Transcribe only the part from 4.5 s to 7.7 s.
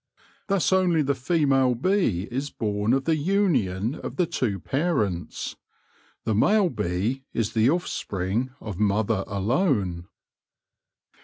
parents; the male bee is the